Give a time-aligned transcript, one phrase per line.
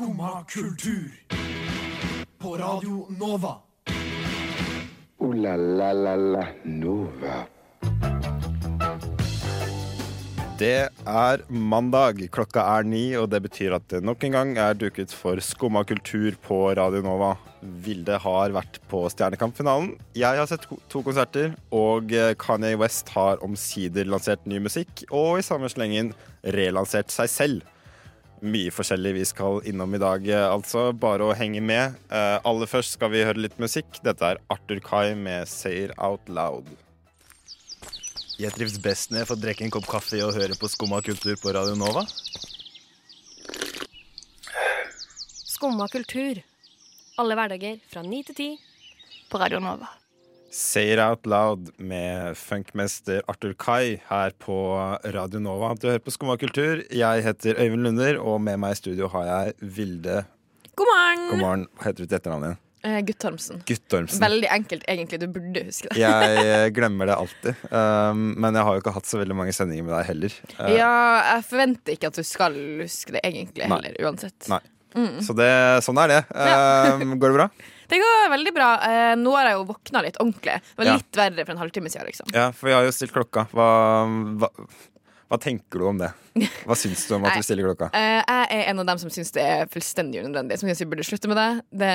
[0.00, 1.12] Skumma kultur.
[2.38, 3.50] På Radio Nova.
[5.18, 7.34] O-la-la-la-la Nova.
[10.56, 14.78] Det er mandag, klokka er ni, og det betyr at det nok en gang er
[14.80, 17.34] duket for Skumma kultur på Radio Nova.
[17.60, 19.98] Vilde har vært på Stjernekamp-finalen.
[20.16, 25.42] Jeg har sett to konserter, og eh, Kanye West har omsider lansert ny musikk, og
[25.42, 26.14] i samme slengen
[26.56, 27.68] relansert seg selv.
[28.40, 30.86] Mye forskjellig vi skal innom i dag, altså.
[30.96, 31.98] Bare å henge med.
[32.08, 34.00] Eh, aller først skal vi høre litt musikk.
[34.04, 36.70] Dette er Arthur Kai med 'Say It Out Loud'.
[38.40, 41.36] Jeg trives best når jeg får drikke en kopp kaffe og høre på Skumma kultur
[41.36, 42.06] på Radio Nova.
[45.44, 46.40] Skumma kultur.
[47.20, 48.48] Alle hverdager fra ni til ti
[49.28, 49.90] på Radio Nova.
[50.50, 54.56] Say It Out Loud med funkmester Arthur Kai her på
[55.14, 55.68] Radio Nova.
[55.78, 56.82] Du hører på Skumma kultur.
[56.90, 60.24] Jeg heter Øyvind Lunder, og med meg i studio har jeg Vilde.
[60.74, 61.22] God morgen!
[61.30, 61.64] God morgen.
[61.78, 62.58] Hva heter du til etternavnet?
[62.82, 63.62] Eh, Guttormsen.
[63.68, 64.24] Guttormsen.
[64.24, 65.22] Veldig enkelt, egentlig.
[65.22, 66.02] Du burde huske det.
[66.02, 67.64] Jeg eh, glemmer det alltid.
[67.70, 70.38] Um, men jeg har jo ikke hatt så veldig mange sendinger med deg heller.
[70.58, 70.92] Uh, Ja,
[71.36, 73.76] jeg forventer ikke at du skal huske det egentlig Nei.
[73.84, 74.50] heller, uansett.
[74.50, 74.64] Nei.
[75.22, 75.52] Så det,
[75.86, 76.24] sånn er det.
[76.34, 77.52] Um, går det bra?
[77.90, 78.68] Det går veldig bra.
[78.86, 80.60] Eh, nå har jeg jo våkna litt ordentlig.
[80.62, 80.94] Det var Ja.
[81.00, 82.30] litt verre for en halvtime siden, liksom.
[82.34, 83.48] Ja, for vi har jo stilt klokka.
[83.50, 83.68] Hva,
[84.40, 84.48] hva,
[85.30, 86.12] hva tenker du om det?
[86.66, 87.90] Hva syns du om at du vi stiller klokka?
[87.92, 90.58] Eh, jeg er en av dem som syns det er fullstendig unødvendig.
[90.58, 91.50] Som syns vi burde slutte med det.
[91.82, 91.92] det.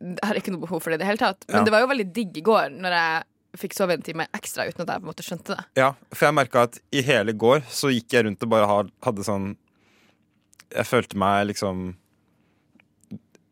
[0.00, 1.44] Jeg har ikke noe behov for det i det hele tatt.
[1.48, 1.64] Men Ja.
[1.64, 3.24] det var jo veldig digg i går, når jeg
[3.60, 5.64] fikk sove en time ekstra uten at jeg på en måte skjønte det.
[5.78, 8.66] Ja, for jeg merka at i hele går så gikk jeg rundt og bare
[9.04, 9.56] hadde sånn
[10.74, 11.94] Jeg følte meg liksom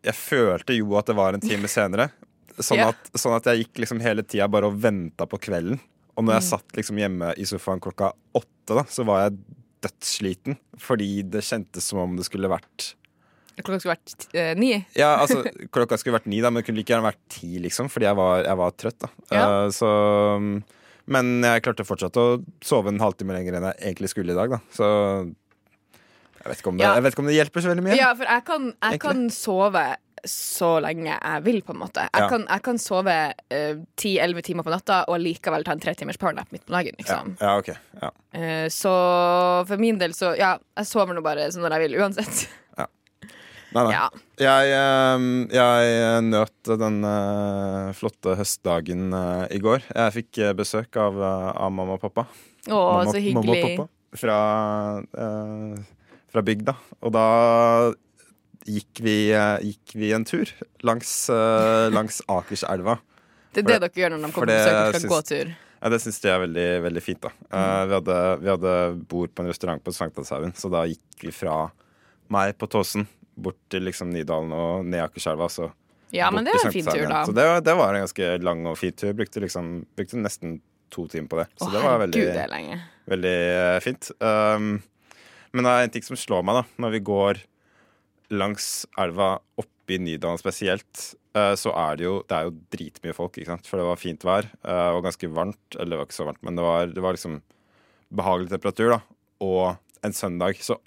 [0.03, 2.11] Jeg følte jo at det var en time senere.
[2.59, 2.91] Sånn, yeah.
[2.93, 5.79] at, sånn at jeg gikk liksom hele tida bare og venta på kvelden.
[6.17, 6.51] Og når jeg Mm.
[6.51, 9.39] satt liksom hjemme i sofaen klokka åtte, da, så var jeg
[9.87, 10.59] dødssliten.
[10.79, 12.95] Fordi det kjentes som om det skulle vært
[13.63, 14.71] Klokka skulle vært eh, ni.
[14.97, 17.91] Ja, altså, klokka skulle vært ni, da, men det kunne like gjerne vært ti, liksom.
[17.93, 19.11] Fordi jeg var, jeg var trøtt, da.
[19.31, 19.43] Ja.
[19.45, 19.91] Uh, så
[21.13, 22.27] Men jeg klarte fortsatt å
[22.65, 24.61] sove en halvtime lenger enn jeg egentlig skulle i dag, da.
[24.73, 24.87] Så
[26.43, 26.95] jeg vet det, Ja.
[26.95, 27.97] jeg vet ikke om det hjelper så veldig mye.
[27.99, 29.85] Ja, for jeg kan, jeg kan sove
[30.25, 32.03] så lenge jeg vil, på en måte.
[32.07, 32.29] Jeg, Ja.
[32.31, 33.15] kan, jeg kan sove
[33.99, 36.95] ti-elleve timer på natta og likevel ta en tre timers powernap midt på dagen.
[36.99, 37.37] Liksom.
[37.41, 37.75] ja, Okay.
[38.01, 38.11] Ja.
[38.33, 42.01] Eh, så for min del så Ja, jeg sover nå bare sånn når jeg vil,
[42.03, 42.49] uansett.
[43.73, 43.93] Nei, nei.
[43.95, 44.09] Ja.
[44.37, 45.23] Jeg, eh,
[45.57, 49.81] jeg nøt den eh, flotte høstdagen eh, i går.
[49.97, 52.27] Jeg fikk eh, besøk av, eh, av mamma og pappa.
[52.69, 53.89] Å, mamma, så mamma og pappa
[54.21, 54.37] fra,
[55.17, 55.81] eh,
[56.33, 56.75] fra bygda.
[57.03, 57.27] Og da
[58.69, 60.47] gikk vi, eh, gikk vi en tur
[60.87, 62.99] langs, eh, langs Akerselva.
[63.53, 65.55] Det er det, det dere gjør når de kommer på besøk skal syns- gå tur.
[65.83, 67.21] Ja, det syns jeg er veldig, veldig fint.
[67.21, 67.89] da Mm.
[67.89, 71.71] vi, hadde, vi hadde bord på en restaurant på Sankthanshaugen, så da gikk vi fra
[72.31, 73.07] meg på Tåsen
[73.37, 75.49] bort til liksom Nydalen og ned Akerselva.
[75.51, 75.73] Så
[76.13, 77.25] Ja, men det var en fin tur, da.
[77.27, 79.13] Så det, det var en ganske lang og fin tur.
[79.13, 80.61] Brukte, liksom, brukte nesten
[80.91, 81.49] to timer på det.
[81.59, 82.81] Så Å, det var veldig, Gud, det.
[83.09, 83.37] Veldig
[83.75, 84.11] eh, fint.
[84.21, 84.83] Um,
[85.53, 87.41] men det er en ting som slår meg da når vi går
[88.33, 88.69] langs
[89.01, 91.15] elva oppe i Nydalen spesielt.
[91.37, 93.67] eh, så er det jo Det er jo dritmye folk, ikke sant?
[93.69, 95.77] for det var fint vær eh, og ganske varmt.
[95.77, 97.43] Eller det var ikke så varmt, men det var, det var liksom
[98.13, 98.97] behagelig temperatur.
[98.97, 99.01] da
[99.45, 100.79] Og en søndag, så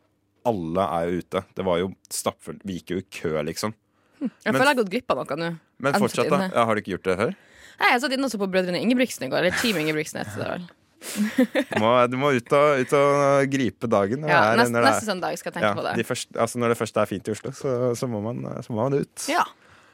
[0.45, 1.43] alle er jo ute.
[1.55, 2.61] Det var jo stappfullt.
[2.65, 3.73] Vi gikk jo i kø, liksom.
[4.21, 5.51] Jeg føler jeg har gått glipp av noe nå.
[5.81, 6.65] Men fortsatt, da.
[6.65, 7.35] har du ikke gjort det før?
[7.75, 9.43] Nei, jeg satt inne også på Brødrene Ingebrigtsen i går.
[9.43, 10.67] Eller Team Ingebrigtsen heter det vel.
[11.05, 14.23] Du må, du må ut, og, ut og gripe dagen.
[14.27, 16.05] Ja, neste, er- neste søndag skal jeg tenke ja, på de det.
[16.09, 18.83] første, altså Når det først er fint i Oslo, så, så, må, man, så må
[18.87, 19.27] man ut.
[19.31, 19.43] Ja.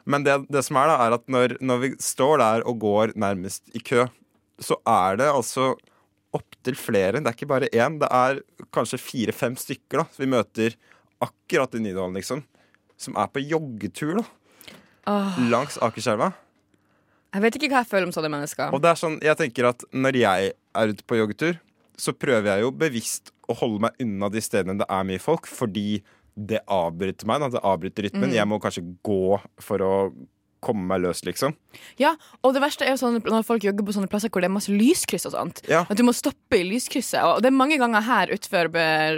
[0.09, 3.13] Men det, det som er da, er at når, når vi står der og går
[3.21, 4.05] nærmest i kø,
[4.61, 5.73] så er det altså
[6.33, 7.19] opptil flere.
[7.19, 7.97] Det er ikke bare én.
[8.01, 8.39] Det er
[8.73, 10.77] kanskje fire-fem stykker da vi møter
[11.21, 12.45] akkurat i Nydalen, liksom.
[13.01, 14.27] Som er på joggetur da
[15.09, 15.33] Oh.
[15.49, 16.27] langs Akerselva.
[17.31, 18.73] Jeg vet ikke hva jeg føler om sånne mennesker.
[18.75, 21.59] Og det er sånn, jeg tenker at når jeg er ute på joggetur,
[22.01, 25.47] så prøver jeg jo bevisst å holde meg unna de stedene det er mye folk,
[25.49, 26.01] fordi
[26.35, 27.43] det avbryter meg.
[27.43, 27.49] Da.
[27.55, 28.29] Det avbryter rytmen.
[28.31, 28.37] Mm.
[28.37, 29.95] Jeg må kanskje gå for å
[30.61, 31.55] komme meg løs, liksom.
[31.97, 32.13] Ja,
[32.45, 34.53] og det verste er jo sånn når folk jogger på sånne plasser hvor det er
[34.53, 35.63] masse lyskryss og sånt.
[35.71, 35.81] Ja.
[35.89, 37.23] At du må stoppe i lyskrysset.
[37.25, 38.69] Og det er mange ganger her utenfor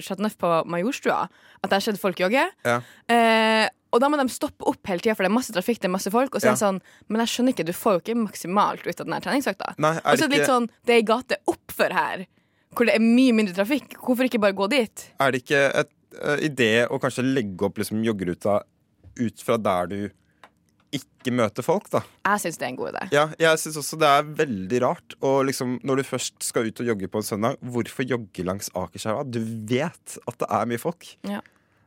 [0.06, 2.46] Chateauneuf på Majorstua at det har skjedd folk jogge.
[2.64, 2.78] Ja.
[3.12, 5.80] Eh, og da må de stoppe opp hele tida, for det er masse trafikk.
[5.84, 6.68] det er masse folk Og så er det Ja.
[6.68, 9.76] sånn, Men jeg skjønner ikke, du får jo ikke maksimalt ut av den treningsøkta.
[9.78, 12.26] Og så er det, litt sånn, det er ei gate oppfor her
[12.74, 13.94] hvor det er mye mindre trafikk.
[14.02, 15.06] Hvorfor ikke bare gå dit?
[15.22, 15.92] er det ikke et
[16.26, 18.64] uh, idé å kanskje legge opp liksom, joggeruta
[19.20, 20.10] ut fra der du
[20.94, 22.02] ikke møter folk, da?
[22.26, 23.04] Jeg syns det er en god idé.
[23.16, 25.16] Ja, jeg syns også det er veldig rart.
[25.26, 28.70] Og liksom, når du først skal ut og jogge på en søndag, hvorfor jogge langs
[28.78, 29.24] Akerselva?
[29.26, 31.08] Du vet at det er mye folk.
[31.30, 31.42] Ja.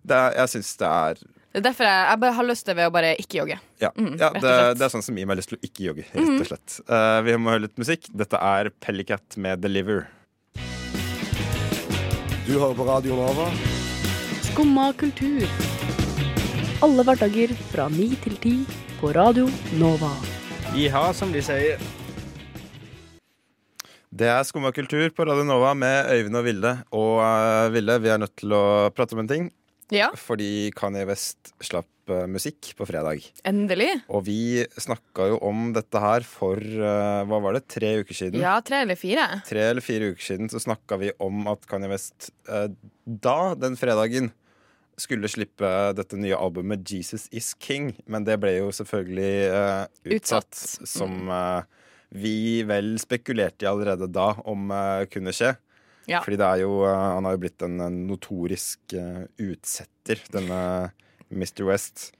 [0.06, 1.22] Det er, jeg syns det er
[1.56, 3.54] Det er derfor jeg, jeg bare har lyst til ved å bare ikke jogge.
[3.80, 6.04] Ja, Mm, ja det, det er sånn som gir meg lyst til å ikke jogge,
[6.12, 6.74] rett og slett.
[6.84, 8.10] Eh, vi må høre litt musikk.
[8.12, 10.04] Dette er Pellicat med Deliver.
[12.44, 13.48] Du hører på Radio Nova.
[14.50, 15.48] Skumma kultur.
[16.84, 18.54] Alle hverdager fra ni til ti
[19.00, 19.48] på Radio
[19.80, 20.12] Nova.
[20.76, 21.80] Iha, som de sier.
[24.12, 26.78] Det er Skumma kultur på Radio Nova med Øyvind og Vilde.
[26.92, 29.54] Og uh, Vilde, vi er nødt til å prate om en ting.
[29.94, 33.22] Ja, Fordi Kanye West slapp eh, musikk på fredag.
[33.46, 33.92] endelig.
[34.10, 38.40] Og vi snakka jo om dette her for eh, hva var det, tre uker siden.
[38.42, 39.28] Ja, tre eller fire.
[39.46, 42.66] Tre eller fire uker siden så snakka vi om at Kanye West eh,
[43.06, 44.32] da, den fredagen,
[44.96, 47.94] skulle slippe dette nye albumet 'Jesus Is King'.
[48.06, 50.88] Men det ble jo selvfølgelig uh, utsatt, Utsatt.
[50.88, 51.62] som uh,
[52.16, 55.52] vi vel spekulerte i allerede da om uh, kunne skje.
[56.06, 56.22] Ja.
[56.22, 60.60] Fordi det er jo, eh, han har jo blitt en, notorisk eh, utsetter, denne
[61.34, 61.66] Mr.
[61.66, 62.10] West.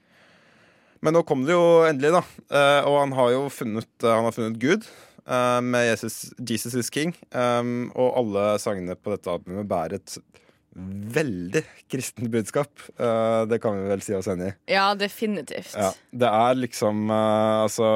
[1.05, 2.23] Men nå kom det jo endelig, da.
[2.51, 4.87] Eh, og han har jo funnet, han har funnet Gud
[5.27, 7.11] med Jesus, 'Jesus Is King'.
[7.35, 10.13] Um, og alle sangene på dette albumet bærer et
[10.71, 12.71] veldig kristent budskap.
[12.95, 14.55] Det kan vi vel si oss enig i.
[14.71, 15.75] Ja, definitivt.
[15.75, 17.89] Ja, det er liksom Altså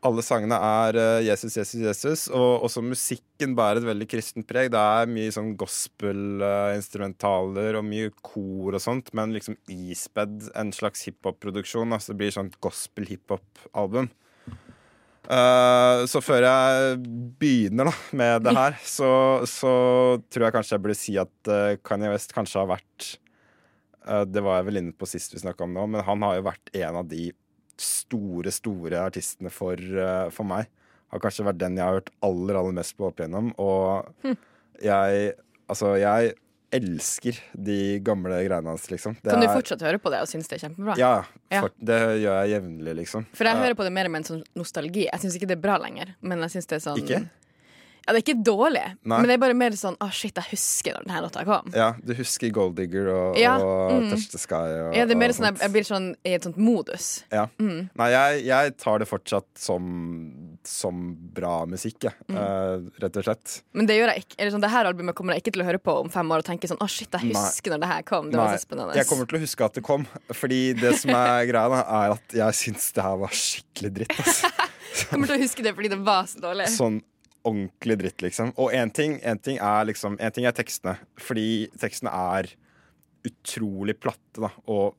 [0.00, 2.22] Alle sangene er eh, Jesus, Jesus, Jesus.
[2.32, 4.70] Og også musikken bærer et veldig kristent preg.
[4.72, 11.04] Det er mye sånn gospel-instrumentaler og mye kor og sånt, men liksom ispedd en slags
[11.08, 11.92] hiphop-produksjon.
[11.92, 14.08] Altså det blir sånn gospel-hiphop-album.
[15.30, 16.96] Uh, så før jeg
[17.38, 19.10] begynner da med det her, så,
[19.46, 19.72] så
[20.32, 23.20] tror jeg kanskje jeg burde si at uh, Kanye West kanskje har vært
[24.08, 26.34] uh, Det var jeg vel inne på sist vi snakka om nå, men han har
[26.40, 27.24] jo vært en av de
[27.80, 30.68] store, store artistene for, eh, for meg.
[31.10, 33.52] Har kanskje vært den jeg har hørt aller, aller mest på opp igjennom.
[33.58, 34.36] Og Hm.
[34.82, 35.34] jeg
[35.70, 36.32] Altså, jeg
[36.74, 39.14] elsker de gamle greiene hans, liksom.
[39.22, 40.96] Det Kan du fortsatt høre på det og synes det er kjempebra?
[40.98, 41.60] Ja, Ja.
[41.78, 43.26] det gjør jeg jevnlig, liksom.
[43.32, 43.62] For jeg ja.
[43.62, 45.04] hører på det mer med en sånn nostalgi.
[45.06, 46.14] Jeg syns ikke det er bra lenger.
[46.22, 47.30] Men jeg syns det er sånn Ikke?
[48.06, 49.18] Ja, det er ikke dårlig, Nei.
[49.20, 51.68] men det er bare mer sånn Å, shit, jeg husker når denne låta kom.
[51.76, 54.08] Ja, du husker Gold Digger og, Ja, og mm.
[54.12, 56.46] Touch the Sky og, Ja, det er mer sånn jeg, jeg blir sånn i et
[56.46, 57.10] sånt modus.
[57.32, 57.46] Ja.
[57.60, 57.90] Mm.
[58.00, 59.90] Nei, jeg, jeg tar det fortsatt som,
[60.66, 61.02] som
[61.36, 62.16] bra musikk, jeg.
[62.30, 62.38] Mm.
[62.40, 63.60] Uh, rett og slett.
[63.76, 64.38] Men det gjør jeg ikke.
[64.38, 66.44] Eller sånn, det her albumet kommer jeg ikke til å høre på om fem år
[66.44, 67.36] og tenke sånn Å, shit, jeg Nei.
[67.36, 68.32] husker når det her kom.
[68.32, 68.96] Det var så spennende.
[68.98, 70.08] jeg kommer til å huske at det kom.
[70.32, 74.18] Fordi det som er greia, er at jeg syns det her var skikkelig dritt.
[74.18, 74.52] Altså.
[75.10, 76.68] kommer til å huske det fordi det var så dårlig.
[76.74, 77.00] Sånn
[77.44, 78.52] ordentlig dritt, liksom.
[78.58, 80.98] Og én ting, en ting er liksom En ting er tekstene.
[81.18, 82.50] Fordi tekstene er
[83.22, 84.94] utrolig platte da, og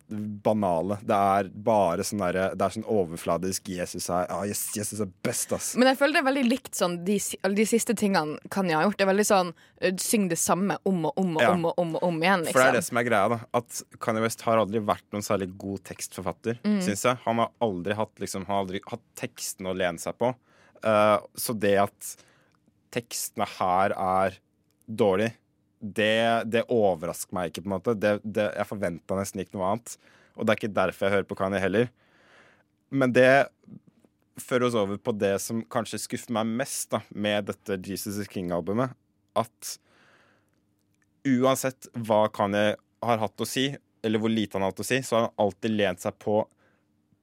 [0.45, 0.99] banale.
[1.01, 5.09] Det er bare sånn der, Det er sånn overfladisk Jesus er ah, yes, Jesus er
[5.25, 5.71] best, ass.
[5.75, 7.15] Men jeg føler det er veldig likt sånn de,
[7.57, 8.99] de siste tingene Kanye har gjort.
[8.99, 9.51] Det er veldig sånn
[9.97, 11.49] Syng det samme om og om og Ja.
[11.55, 12.89] om og om, og om igjen, For det er det liksom.
[12.93, 13.39] som er greia, da.
[13.57, 16.77] At Kanye West har aldri vært noen særlig god tekstforfatter, Mm.
[16.85, 17.17] syns jeg.
[17.25, 20.35] Han har aldri hatt, liksom, han har aldri hatt teksten å lene seg på.
[20.85, 22.15] Uh, så det at
[22.93, 24.37] tekstene her er
[24.87, 25.31] dårlig,
[25.81, 27.95] det, det overrasker meg ikke, på en måte.
[27.97, 29.95] Det, det, jeg forventa nesten ikke noe annet.
[30.37, 31.89] Og det er ikke derfor jeg hører på Kanye heller.
[32.93, 33.31] Men det
[34.41, 38.29] fører oss over på det som kanskje skuffer meg mest da, med dette Jesus is
[38.31, 38.93] King-albumet.
[39.37, 39.75] At
[41.27, 43.71] uansett hva Kanye har hatt å si,
[44.05, 46.43] eller hvor lite han har hatt å si, så har han alltid lent seg på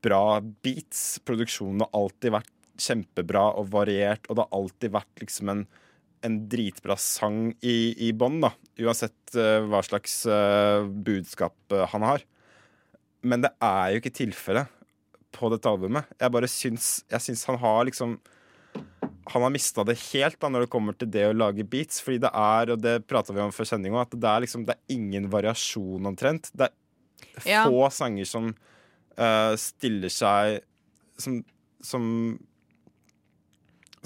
[0.04, 1.18] bra beats.
[1.26, 5.62] Produksjonen har alltid vært kjempebra og variert, og det har alltid vært liksom en,
[6.26, 7.76] en dritbra sang i,
[8.08, 8.52] i bånn, da.
[8.80, 12.24] Uansett uh, hva slags uh, budskap uh, han har.
[13.26, 14.74] Men det er jo ikke tilfellet
[15.34, 16.08] på dette albumet.
[16.20, 18.18] Jeg bare syns, jeg syns han har liksom
[19.28, 22.00] han har mista det helt da når det kommer til det å lage beats.
[22.04, 24.64] Fordi det er, og det prata vi om før sending òg, at det er liksom
[24.68, 26.50] Det er ingen variasjon omtrent.
[26.54, 26.76] Det er
[27.44, 27.64] Ja.
[27.66, 28.54] få sanger som
[29.18, 30.60] uh, stiller seg
[31.18, 31.44] Som,
[31.82, 32.38] som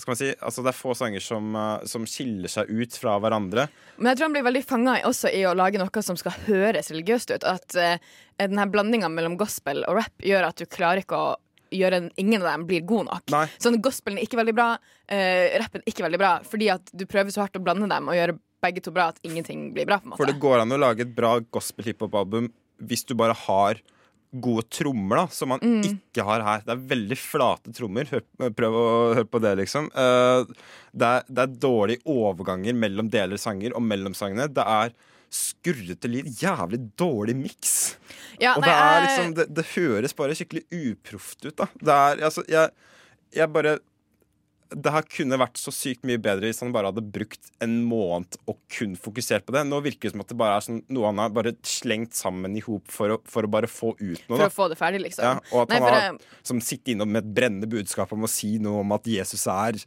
[0.02, 0.30] skal man si?
[0.42, 3.68] Altså det er få sanger som, eh, som skiller seg ut fra hverandre.
[3.97, 6.90] Men jeg tror han blir veldig fanga også i å lage noe som skal høres
[6.92, 7.47] religiøst ut.
[7.47, 7.97] At uh,
[8.40, 11.32] denne blandinga mellom gospel og rap gjør at du klarer ikke å
[11.73, 13.30] gjøre en, Ingen av dem blir god nok.
[13.32, 13.47] Nei.
[13.62, 17.06] Sånn Gospelen er ikke veldig bra, uh, rappen er ikke veldig bra, fordi at du
[17.09, 19.99] prøver så hardt å blande dem og gjøre begge to bra at ingenting blir bra.
[19.99, 22.50] på en måte For det går an å lage et bra gospel-hiphop-album
[22.82, 23.80] hvis du bare har
[24.33, 25.83] gode trommer, da, som man Mm.
[25.85, 26.62] ikke har her.
[26.65, 28.09] Det er veldig flate trommer.
[28.09, 28.23] Hør,
[28.57, 28.85] prøv å
[29.15, 29.91] høre på det, liksom.
[29.93, 30.45] Uh,
[30.95, 34.49] det, er, det er dårlige overganger mellom deler sanger og mellom sangene.
[34.49, 34.95] Det er
[35.33, 36.27] skurrete lyd.
[36.41, 37.97] Jævlig dårlig miks.
[38.41, 41.69] Ja, Og det er liksom det, det høres bare skikkelig uproft ut, da.
[41.81, 42.71] Det er altså Jeg,
[43.37, 43.79] jeg bare
[44.75, 48.38] det her kunne vært så sykt mye bedre hvis han bare hadde brukt en måned
[48.50, 49.64] og kun fokusert på det.
[49.69, 52.57] Nå virker det som at det bare er sånn, noe han har bare slengt sammen
[52.59, 54.37] i hop for, for å bare få ut noe.
[54.37, 54.49] For Da.
[54.49, 55.26] å få det ferdig, liksom.
[55.29, 58.31] Ja, og at Nei, han har som sitter innom med et brennende budskap om å
[58.31, 59.83] si noe om at Jesus er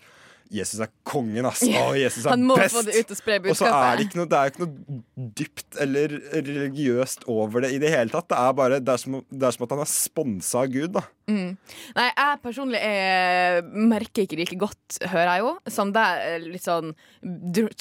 [0.54, 1.64] Jesus er kongen, ass.
[1.66, 2.76] Å, Jesus er best.
[2.76, 5.00] få det ut og Og så er det ikke noe, det er ikke noe
[5.40, 8.28] dypt eller religiøst over det i det hele tatt.
[8.30, 10.94] Det er bare, det er som, det er som at han er sponsa av Gud,
[11.00, 11.02] da.
[11.26, 16.66] Nei, jeg personlig jeg merker ikke like godt, hører jeg jo, som deg, er litt
[16.66, 16.92] sånn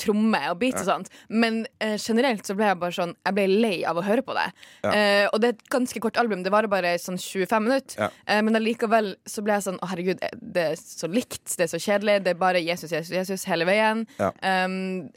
[0.01, 1.11] tromme og beat og sånt.
[1.29, 4.37] Men eh, generelt så ble jeg bare sånn Jeg ble lei av å høre på
[4.37, 4.47] det.
[4.87, 4.95] Ja.
[4.95, 8.01] Eh, og det er et ganske kort album, det varer bare sånn 25 minutter.
[8.01, 8.11] Ja.
[8.27, 11.69] Eh, men allikevel så ble jeg sånn Å, herregud, eh, det er så likt, det
[11.69, 12.21] er så kjedelig.
[12.25, 14.07] Det er bare Jesus, Jesus, Jesus hele veien.
[14.21, 14.33] Ja.
[14.65, 15.11] Um,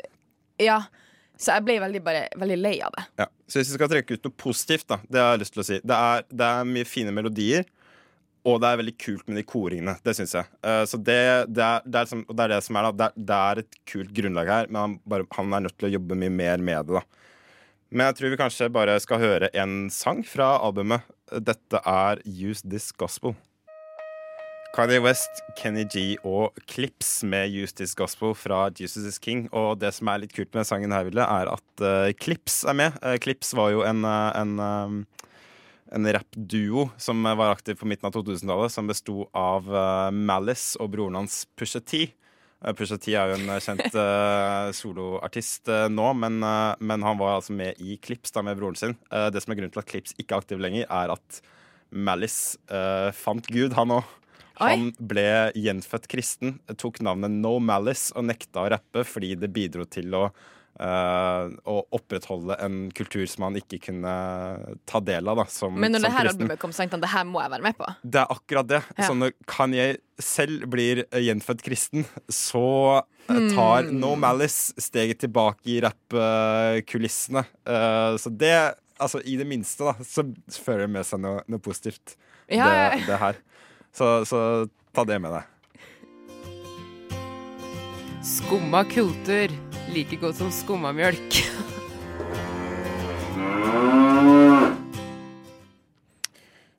[0.62, 0.82] ja.
[1.38, 3.04] Så jeg ble veldig, bare, veldig lei av det.
[3.22, 3.28] Ja.
[3.48, 5.68] Så hvis vi skal trekke ut noe positivt, da, det har jeg lyst til å
[5.68, 5.78] si.
[5.86, 7.68] Det er, det er mye fine melodier.
[8.48, 9.98] Og det er veldig kult med de koringene.
[10.06, 10.48] Det syns jeg.
[10.64, 11.20] Uh, så det,
[11.52, 13.10] det, er, det, er som, det er det som er da.
[13.16, 16.20] Det er, et kult grunnlag her, men han, bare, han er nødt til å jobbe
[16.20, 17.02] mye mer med det.
[17.02, 17.04] da
[17.92, 21.04] Men jeg tror vi kanskje bare skal høre en sang fra albumet.
[21.28, 23.36] Dette er Use This Gospel.
[24.78, 29.48] Kanye West, Kenny G og Clips med Use This Gospel fra Jesus Is King.
[29.50, 32.78] Og det som er litt kult med sangen, her, Ville, er at uh, Clips er
[32.78, 33.00] med.
[33.02, 35.24] Uh, Clips var jo en, en, eh,
[35.92, 40.92] en rappduo som var aktiv på midten av 2000-tallet, som besto av eh, Malice og
[40.94, 42.08] broren hans Pusha T.
[42.64, 47.06] Eh, Pusha T er jo en eh, kjent uh, soloartist uh, nå, men, uh, men
[47.06, 48.98] han var altså med i Clips da med broren sin.
[49.08, 51.42] Det som er grunnen til at Clips ikke er aktiv lenger, er at
[51.88, 52.60] Malice
[53.16, 54.16] fant Gud, han òg.
[54.58, 59.86] Han ble gjenfødt kristen, tok navnet No Malice og nekta å rappe fordi det bidro
[59.86, 60.24] til å,
[60.80, 64.14] eh, å opprettholde en kultur som han ikke kunne
[64.90, 65.42] ta del av.
[65.42, 66.44] Da, som, Men når som det her kristen.
[66.46, 67.90] albumet kom, så tenkte han det her må jeg være med på.
[68.04, 68.82] Det er akkurat det.
[68.98, 69.08] Ja.
[69.10, 69.88] Så når Kanye
[70.22, 72.66] selv blir eh, gjenfødt kristen, så
[73.02, 74.00] eh, tar Hmm.
[74.02, 77.44] No Malice steget tilbake i rappkulissene.
[77.68, 78.56] Uh, så det,
[78.98, 80.26] altså i det minste, da, så
[80.64, 82.16] fører det med seg noe, noe positivt,
[82.50, 83.38] ja, det, det her.
[83.96, 84.40] Så, så
[84.96, 85.54] ta det med deg.
[88.24, 89.52] Skumma kultur.
[89.94, 91.36] Like godt som skummamjølk.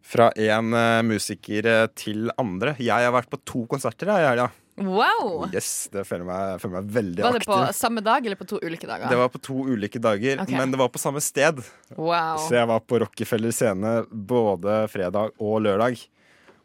[0.09, 2.75] Fra en eh, musiker eh, til andre.
[2.83, 4.49] Jeg har vært på to konserter i helga.
[4.83, 5.47] Wow!
[5.55, 8.61] Yes, det føler meg, føler meg veldig Var det på samme dag eller på to
[8.63, 9.09] ulike dager?
[9.11, 10.55] Det var på to ulike dager, okay.
[10.55, 11.59] men det var på samme sted.
[11.97, 12.39] Wow.
[12.45, 16.03] Så jeg var på Rockefeller scene både fredag og lørdag.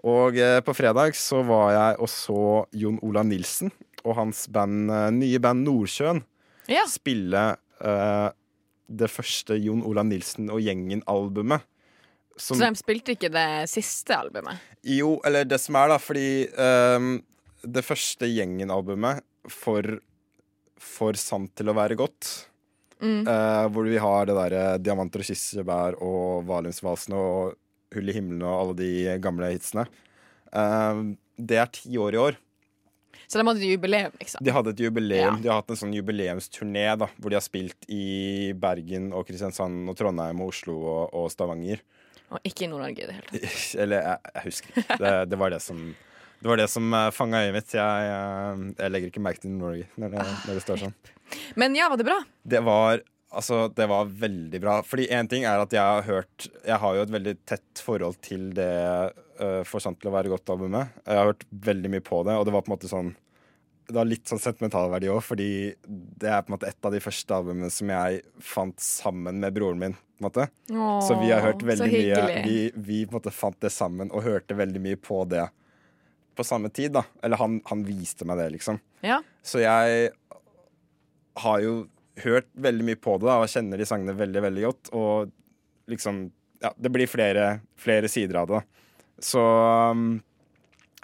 [0.10, 2.44] Og eh, på fredag så var jeg og så
[2.76, 3.74] Jon Ola Nilsen
[4.04, 6.24] og hans band, eh, nye band Nordsjøen
[6.72, 6.86] Ja.
[6.88, 7.44] spille
[7.84, 8.30] uh,
[8.88, 11.66] det første Jon Olav Nilsen og gjengen-albumet.
[12.40, 14.58] Så de spilte ikke det siste albumet?
[14.84, 17.12] jo, eller det som er, da, fordi um,
[17.62, 20.00] det første gjengen-albumet for,
[20.82, 22.32] for sant til å være godt
[23.04, 23.26] Mm.
[23.28, 27.58] Uh, Hvor vi har det derre Diamanter og kirsebær og Valiumsvalsene og
[27.94, 29.84] Hull i himmelen og alle de gamle hitsene.
[30.54, 32.40] Uh, det er ti år i år.
[33.34, 34.44] Så de hadde jubileum, liksom?
[34.46, 35.40] De hadde et jubileum.
[35.40, 35.42] Ja.
[35.42, 39.90] De har hatt en sånn jubileumsturné da, hvor de har spilt i Bergen og Kristiansand
[39.90, 41.82] og Trondheim og Oslo og, og Stavanger.
[42.30, 43.56] Og ikke i Nord-Norge i det hele tatt.
[43.82, 45.00] Eller jeg, jeg husker ikke.
[45.02, 45.82] Det, det var det som
[46.44, 47.74] det var det som uh, fanga øyet mitt.
[47.74, 50.96] Jeg, jeg, jeg legger ikke merke til Nord-Norge når det, når det står sånn.
[51.58, 52.20] Men ja, var det bra?
[52.54, 53.02] Det var,
[53.34, 54.78] altså, det var veldig bra.
[54.86, 58.22] Fordi én ting er at jeg har hørt Jeg har jo et veldig tett forhold
[58.30, 58.74] til det
[59.42, 60.96] uh, For sant til å være godt-albumet.
[61.06, 63.14] Jeg har hørt veldig mye på det, og det var på en måte sånn
[63.84, 65.48] det har litt sånn sentimentalverdi òg, fordi
[65.84, 69.56] det er på en måte et av de første albumene som jeg fant sammen med
[69.58, 69.96] broren min.
[69.98, 73.34] på en måte Åh, Så vi har hørt veldig mye vi, vi på en måte
[73.36, 75.50] fant det sammen og hørte veldig mye på det
[76.36, 76.94] på samme tid.
[76.96, 78.80] da Eller han, han viste meg det, liksom.
[79.04, 79.20] Ja.
[79.44, 80.12] Så jeg
[81.44, 81.74] har jo
[82.24, 84.94] hørt veldig mye på det da og kjenner de sangene veldig, veldig godt.
[84.96, 85.34] Og
[85.92, 86.30] liksom
[86.64, 88.62] Ja, det blir flere, flere sider av det.
[88.62, 88.83] da.
[89.22, 89.42] Så
[89.94, 90.22] um,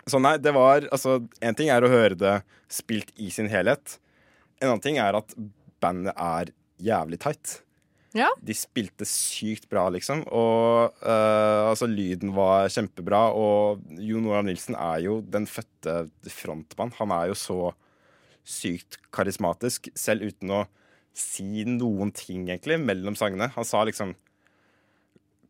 [0.10, 2.36] Så nei, det var Altså, én ting er å høre det
[2.70, 3.98] spilt i sin helhet.
[4.60, 5.34] En annen ting er at
[5.82, 6.52] bandet er
[6.84, 7.60] jævlig tight.
[8.18, 8.30] Ja.
[8.42, 10.24] De spilte sykt bra, liksom.
[10.34, 13.28] Og uh, altså, lyden var kjempebra.
[13.38, 16.94] Og Jon Olav Nilsen er jo den fødte frontmann.
[17.00, 17.60] Han er jo så
[18.50, 20.64] sykt karismatisk, selv uten å
[21.18, 23.52] si noen ting, egentlig, mellom sangene.
[23.56, 24.16] Han sa liksom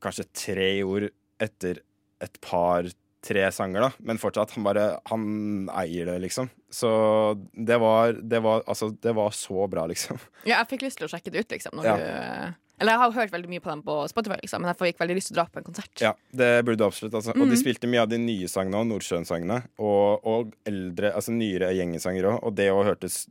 [0.03, 1.83] kanskje tre ord etter
[2.21, 3.91] et par-tre sanger, da.
[3.99, 6.49] Men fortsatt, han bare Han eier det, liksom.
[6.71, 6.89] Så
[7.55, 10.19] det var, det var Altså, det var så bra, liksom.
[10.49, 11.75] ja, jeg fikk lyst til å sjekke det ut, liksom.
[11.79, 11.95] Når Ja.
[11.97, 14.99] du, Eller jeg har hørt veldig mye på dem på Spotify, liksom, men jeg fikk
[15.01, 15.99] veldig lyst til å dra på en konsert.
[15.99, 17.13] Ja, det burde du absolutt.
[17.13, 17.31] Altså.
[17.35, 17.59] Og de Mhm.
[17.59, 19.57] spilte mye av de nye sangene og Nordsjøen-sangene.
[19.79, 22.39] Og, og eldre, altså nyere gjengesanger òg.
[22.47, 23.25] Og det òg hørtes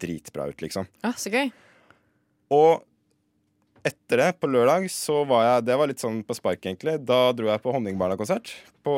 [0.00, 0.88] dritbra ut, liksom.
[1.04, 1.52] Ja, så gøy.
[2.50, 2.82] Og
[3.84, 6.98] etter det, på lørdag, så var jeg Det var litt sånn på spark, egentlig.
[7.04, 8.52] Da dro jeg på Honningbarna-konsert
[8.84, 8.94] på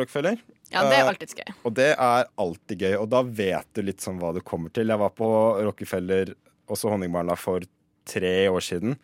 [0.00, 0.38] Rockefeller.
[0.70, 1.52] Ja, det er Eh, alltid gøy.
[1.64, 4.88] Og det er alltid gøy, og da vet du litt sånn hva du kommer til.
[4.90, 5.28] Jeg var på
[5.66, 6.34] Rockefeller,
[6.68, 7.60] også Honningbarna, for
[8.06, 8.96] tre år siden.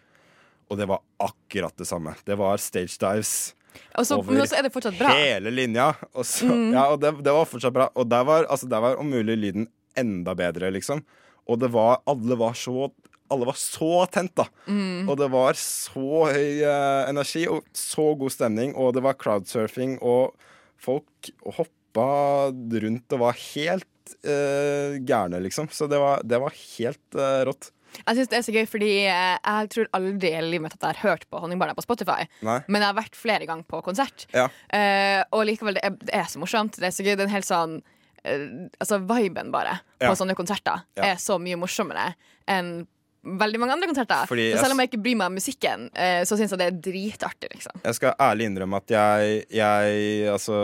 [0.71, 2.15] Og det var akkurat det samme.
[2.25, 3.55] Det var stage dives
[3.97, 5.09] Og så, over men også er det fortsatt bra.
[5.15, 5.95] hele linja.
[6.15, 6.73] Og, så, Mm.
[6.73, 7.89] ja, og det, det var fortsatt bra.
[7.97, 11.03] Og der var, altså, der var om mulig lyden enda bedre, liksom.
[11.49, 12.91] Og det var Alle var så
[13.33, 14.47] alle var så tent, da.
[14.69, 15.09] Mm.
[15.11, 18.75] Og det var så høy uh, energi og så god stemning.
[18.79, 20.37] Og det var crowdsurfing, og
[20.83, 22.09] folk hoppa
[22.53, 25.69] rundt og var helt uh, gærne, liksom.
[25.73, 27.73] Så det var, det var helt uh, rått.
[27.93, 30.97] Jeg synes det er så gøy, fordi jeg tror aldri i livet mitt at jeg
[30.97, 32.23] har hørt på Honningbarna på Spotify.
[32.41, 32.55] Nei.
[32.73, 34.25] Men jeg har vært flere ganger på konsert.
[34.33, 34.47] Ja.
[34.73, 36.79] Uh, og likevel, det er, det er så morsomt.
[36.81, 37.13] Det er så gøy.
[37.19, 38.47] Det er en helt sånn uh,
[38.81, 40.15] Altså, viben bare på Ja.
[40.17, 41.13] sånne konserter Ja.
[41.13, 42.15] er så mye morsommere
[42.49, 42.87] enn
[43.23, 44.27] veldig mange andre konserter.
[44.31, 46.71] Fordi så selv om jeg ikke bryr meg om musikken, eh, så syns jeg det
[46.71, 47.83] er dritartig, liksom.
[47.85, 50.01] Jeg skal ærlig innrømme at jeg, jeg
[50.33, 50.59] Altså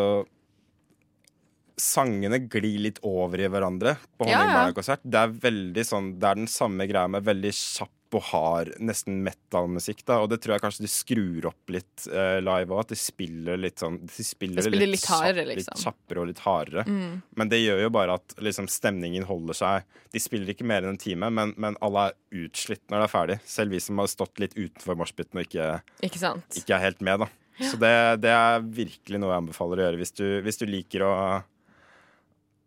[1.79, 4.38] Sangene glir litt over i hverandre på Ja, ja.
[4.41, 5.05] Honningbarna-konsert.
[5.07, 9.19] Det er veldig sånn Det er den samme greia med veldig kjapp og hard, nesten
[9.27, 10.05] metal-musikk.
[10.09, 12.81] da Og det tror jeg kanskje de skrur opp litt uh, live òg.
[12.87, 15.77] At de spiller litt sånn De spiller, De spiller litt, litt hardere, kjapp- liksom.
[15.77, 16.85] Litt kjappere og litt hardere.
[16.88, 17.19] Mm.
[17.43, 19.91] Men det gjør jo bare at liksom, stemningen holder seg.
[20.15, 23.15] De spiller ikke mer enn en time, men, men alle er utslitt når det er
[23.19, 23.38] ferdig.
[23.45, 25.69] Selv vi som har stått litt utenfor moshpiten og ikke
[26.09, 26.23] Ikke
[26.62, 27.31] ikke er helt med, da.
[27.59, 31.03] Så det, det er virkelig noe jeg anbefaler å gjøre hvis du, hvis du liker
[31.09, 31.12] å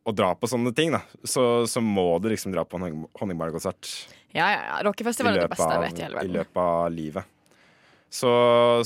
[0.02, 3.10] å dra på sånne ting, da, så, så må du liksom dra på en honning-
[3.20, 3.86] honningbarnkonsert
[4.32, 4.76] Ja, ja, ja.
[4.80, 6.32] i, Rockefestival er det beste jeg vet i hele verden.
[6.32, 7.38] i løpet av livet.
[8.12, 8.32] Så,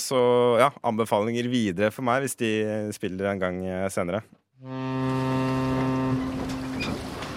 [0.01, 0.19] så
[0.61, 2.51] ja, anbefalinger videre for meg hvis de
[2.93, 4.21] spiller en gang eh, senere.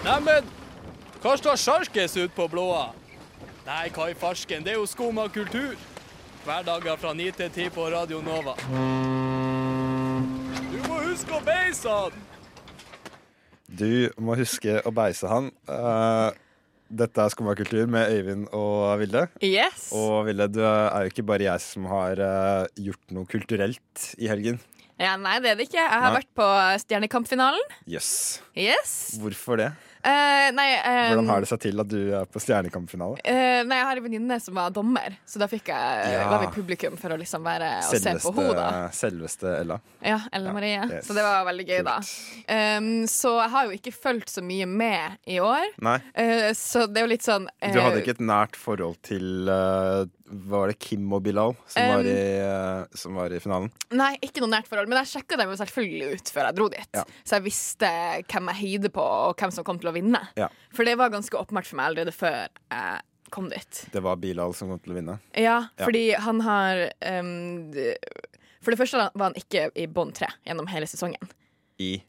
[0.05, 0.49] Neimen,
[1.21, 2.91] hva står sjarkes ut på blåa?
[3.65, 5.73] Nei, hva i farsken, det er jo skum av kultur.
[6.45, 8.55] Hverdager fra 9 til 10 på Radio Nova.
[10.69, 12.25] Du må huske å beise han!
[13.69, 15.51] Du må huske å beise han.
[15.69, 16.29] Eh,
[16.89, 19.27] dette er Skumma kultur med Øyvind og Vilde.
[19.45, 19.89] Yes!
[19.95, 24.29] Og Vilde, du er jo ikke bare jeg som har uh, gjort noe kulturelt i
[24.31, 24.59] helgen.
[24.99, 25.79] Ja, nei, det er det ikke.
[25.79, 26.17] Jeg har Nei.
[26.19, 26.47] vært på
[26.81, 27.77] Stjernekampfinalen.
[27.87, 28.09] Yes.
[28.57, 28.95] Yes.
[29.21, 29.69] Hvorfor det?
[30.03, 33.17] Eh, nei, um, Hvordan har det seg til at du er på Stjernekamp-finale?
[33.25, 36.29] eh, nei, jeg har en venninne som var dommer, så da fikk jeg, Ja.
[36.31, 38.91] var vi publikum for å liksom være og se på henne.
[38.95, 39.79] selveste Ella.
[40.01, 40.77] Ja, Ella Ja, Marie.
[40.89, 41.07] yes.
[41.07, 41.97] Så det var veldig gøy, da.
[42.79, 45.67] Um, så jeg har jo ikke fulgt så mye med i år.
[46.15, 50.05] Eh, så det er jo litt sånn du hadde ikke et nært forhold til uh,
[50.29, 53.71] Var det Kim og Bilal som, Um, var, i, som var i finalen?
[53.91, 56.87] Nei, ikke noe nært forhold, men jeg sjekka dem selvfølgelig ut før jeg dro dit.
[56.93, 57.03] Ja.
[57.25, 57.89] Så jeg visste
[58.29, 60.21] hvem jeg heide på, og hvem som kom til å vinne.
[60.39, 60.47] Ja.
[60.75, 63.83] For det var ganske åpenbart for meg allerede før jeg kom dit.
[63.93, 65.19] Det var Bilal som kom til å vinne.
[65.37, 65.85] Ja, Ja.
[65.85, 67.71] fordi han har um,
[68.61, 71.29] For det første var han ikke i bånn tre gjennom hele sesongen.
[71.79, 72.01] I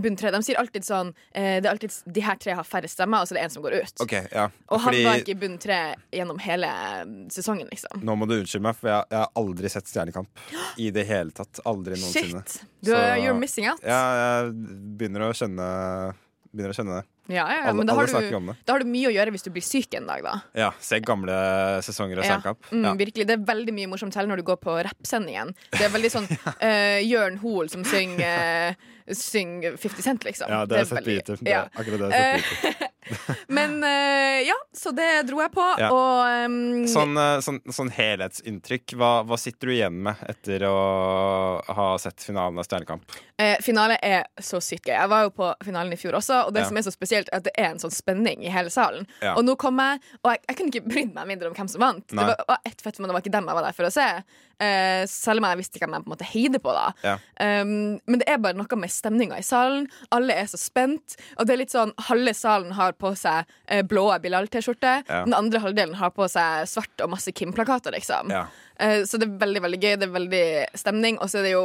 [0.00, 0.30] bunn tre.
[0.32, 3.28] De sier alltid sånn eh, Det er alltid De her tre har færre stemmer, og
[3.28, 4.00] så er det en som går ut.
[4.00, 4.46] Okay, ja.
[4.72, 5.80] Og han var ikke i bunn tre
[6.14, 7.02] gjennom hele eh,
[7.34, 8.00] sesongen, liksom.
[8.06, 10.40] nå må du unnskylde meg, for jeg, jeg har aldri sett Stjernekamp
[10.80, 11.60] i det hele tatt.
[11.68, 12.44] Aldri noensinne.
[12.46, 12.62] Shit!
[12.80, 13.82] Du, Så- you're missing out.
[13.84, 14.00] Ja,
[14.46, 14.54] jeg
[15.00, 15.68] begynner å skjønne
[16.48, 17.04] Begynner å kjenne det.
[17.28, 19.44] Ja, ja, ja, Alle, men da har, du, da har du mye å gjøre hvis
[19.44, 20.32] du blir syk en dag, da.
[20.56, 21.34] Ja, Se gamle
[21.84, 22.30] sesonger av Ja.
[22.30, 22.70] Stjernekamp.
[22.72, 25.52] Mm, Virkelig, Det er veldig mye morsomt selv når du går på rappsendingen.
[25.76, 26.28] Det er veldig sånn
[26.64, 30.48] uh, Jørn Hoel som synger uh, syng 50 Cent, liksom.
[30.48, 31.44] Ja, det har jeg sett veldig- YouTube.
[31.44, 32.84] Det akkurat det jeg har sett på YouTube.
[33.58, 35.66] Men eh, ja, så det dro jeg på.
[35.80, 35.88] Ja.
[35.94, 40.74] Og um, Sånn, sånn, sånn helhetsinntrykk, hva, hva sitter du igjen med etter å
[41.78, 43.16] ha sett finalen av Stjernekamp?
[43.38, 44.96] eh, finale er så sykt gøy.
[44.98, 46.68] Jeg var jo på finalen i fjor også, og det Ja.
[46.68, 49.06] som er så spesielt, er at det er en sånn spenning i hele salen.
[49.22, 49.36] Ja.
[49.38, 51.80] Og nå kom jeg, og jeg, jeg kunne ikke brydd meg mindre om hvem som
[51.84, 52.04] vant.
[52.12, 52.24] Nei.
[52.24, 53.92] Det var, var ett fett, men det var ikke dem jeg var der for å
[53.94, 54.08] se.
[54.58, 56.72] Eh, selv om jeg visste hvem jeg på en måte heide på.
[56.74, 57.12] da Ja.
[57.62, 59.86] um, Men det er bare noe med stemninga i salen.
[60.10, 61.14] Alle er så spent.
[61.38, 64.94] Og det er litt sånn Halve salen har på seg eh, blå Bilal-T-skjorte.
[65.08, 65.22] Ja.
[65.26, 68.32] Den andre halvdelen har på seg svart og masse Kim-plakater, liksom.
[68.32, 68.46] Ja.
[68.78, 69.94] Eh, så det er veldig veldig gøy.
[69.98, 70.42] Det er veldig
[70.78, 71.64] stemning, og så er det jo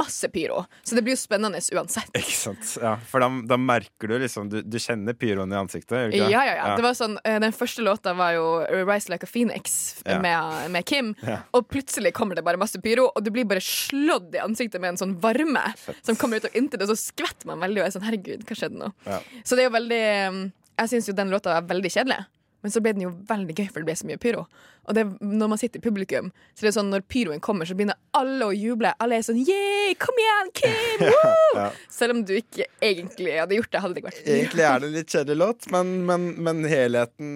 [0.00, 0.64] masse pyro.
[0.82, 2.10] Så det blir jo spennende uansett.
[2.18, 2.72] Ikke sant?
[2.82, 6.10] Ja, For da, da merker du liksom Du, du kjenner pyroen i ansiktet?
[6.10, 6.76] du Ja, ja, ja.
[6.76, 10.18] Det var sånn, eh, den første låta var jo 'Rise Like a Phoenix' Ja.
[10.20, 11.14] med, med Kim.
[11.22, 11.42] Ja.
[11.54, 14.94] Og plutselig kommer det bare masse pyro, og du blir bare slått i ansiktet med
[14.94, 15.62] en sånn varme
[16.02, 18.56] som kommer ut av intet, og så skvetter man veldig og er sånn 'herregud, hva
[18.56, 19.20] skjedde nå?' Ja.
[19.44, 22.24] Så det er jo veldig um, Jeg syns jo den låta er veldig kjedelig.
[22.60, 24.42] Men så ble den jo veldig gøy, for det ble så mye pyro.
[24.88, 27.76] Og det, når man sitter i publikum, så det er sånn når pyroen kommer, så
[27.78, 28.90] begynner alle å juble.
[29.00, 31.04] Alle er sånn yeah, kom igjen, Kim!
[31.12, 31.36] Woo!
[31.56, 31.68] Ja.
[31.92, 34.90] Selv om du ikke egentlig hadde gjort det, hadde det ikke vært Egentlig er det
[34.90, 37.30] en litt kjedelig låt, men, men, men helheten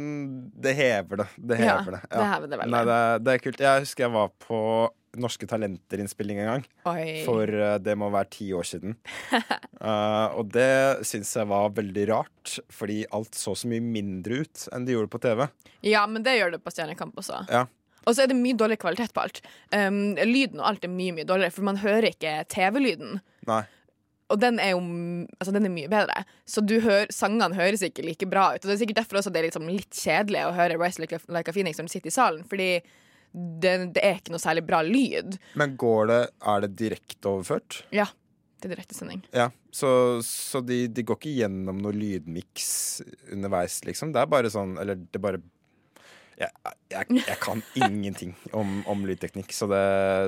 [0.64, 1.28] Det hever det.
[1.36, 2.02] Det Ja, hever det.
[2.10, 2.74] det hever det veldig.
[2.76, 3.64] Nei, det, det er kult.
[3.64, 4.60] Jeg husker jeg var på
[5.20, 6.66] Norske Talenter-innspilling en gang.
[6.90, 7.22] Oi.
[7.26, 8.96] For eh, det må være ti år siden.
[9.32, 14.66] uh, og det syns jeg var veldig rart, fordi alt så så mye mindre ut
[14.74, 15.46] enn det gjorde på TV.
[15.86, 17.44] Ja, men det gjør det på Stjernekamp også.
[17.52, 17.66] Ja.
[18.04, 19.40] Og så er det mye dårligere kvalitet på alt.
[19.72, 23.22] Um, lyden og alt er mye mye dårligere, for man hører ikke TV-lyden.
[23.48, 23.62] Nei.
[24.32, 24.80] Og den er jo
[25.38, 26.24] altså, den er mye bedre.
[26.48, 28.62] Så du hør, sangene høres ikke like bra ut.
[28.62, 31.18] Og det er sikkert derfor også det er liksom litt kjedelig å høre Rise Like
[31.18, 32.46] a, like a Phoenix når du sitter i salen.
[32.48, 32.70] Fordi
[33.34, 35.38] det, det er ikke noe særlig bra lyd.
[35.58, 36.20] Men går det
[36.54, 37.80] Er det direkteoverført?
[37.94, 38.06] Ja,
[38.64, 39.24] er direktesending.
[39.34, 39.50] Ja.
[39.70, 44.14] Så, så de, de går ikke gjennom noe lydmiks underveis, liksom?
[44.14, 45.42] Det er bare sånn Eller det bare
[46.34, 46.50] jeg,
[46.90, 49.82] jeg, jeg kan ingenting om, om lydteknikk, så det,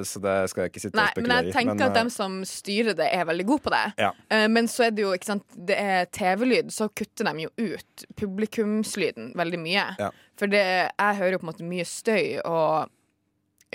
[0.07, 2.13] så det skal jeg ikke sitte Nei, og men jeg tenker tenker at eh, dem
[2.15, 3.81] som styrer det, er veldig gode på det.
[3.99, 4.13] Ja.
[4.31, 7.51] Eh, Men så er det jo, ikke sant, det er TV-lyd, så kutter de jo
[7.59, 9.89] ut publikumslyden veldig mye.
[9.99, 10.13] Ja.
[10.39, 12.87] For det, jeg hører jo på en måte mye støy, og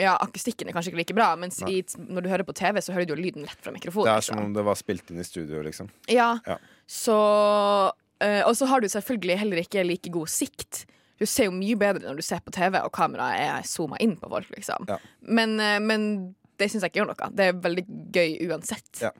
[0.01, 2.93] ja, akustikken er kanskje ikke like bra, mens i, når du hører på TV, så
[2.95, 4.09] hører du jo lyden rett fra mikrofonen.
[4.09, 4.39] Det er liksom.
[4.41, 5.89] som om det var spilt inn i studio, liksom.
[6.11, 6.57] Ja, Ja.
[6.89, 7.17] så
[8.21, 10.85] eh, Og så har du selvfølgelig heller ikke like god sikt.
[11.21, 14.15] Du ser jo mye bedre når du ser på TV, og kameraet er zooma inn
[14.17, 14.87] på folk, liksom.
[14.89, 14.97] Ja.
[15.21, 17.29] Men, eh, men det syns jeg ikke gjør noe.
[17.37, 19.01] Det er veldig gøy uansett.
[19.01, 19.11] Ja.